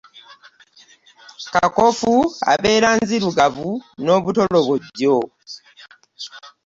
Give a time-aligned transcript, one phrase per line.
[1.53, 2.13] Kakofu
[2.53, 3.69] ebeera nzirugavu
[4.03, 5.17] n'obutolobojjo.